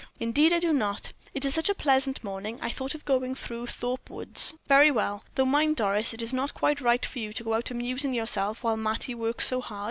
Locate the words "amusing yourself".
7.69-8.63